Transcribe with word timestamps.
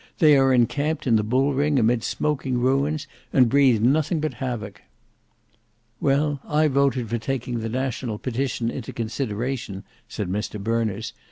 They 0.17 0.35
are 0.35 0.51
encamped 0.51 1.05
in 1.05 1.15
the 1.15 1.21
Bull 1.23 1.53
Ring 1.53 1.77
amid 1.77 2.03
smoking 2.03 2.57
ruins, 2.57 3.05
and 3.31 3.47
breathe 3.47 3.81
nothing 3.83 4.19
but 4.19 4.33
havoc." 4.41 4.81
"Well, 5.99 6.39
I 6.43 6.69
voted 6.69 7.07
for 7.07 7.19
taking 7.19 7.59
the 7.59 7.69
National 7.69 8.17
Petition 8.17 8.71
into 8.71 8.93
consideration," 8.93 9.83
said 10.07 10.27
Mr 10.27 10.59
Berners. 10.59 11.13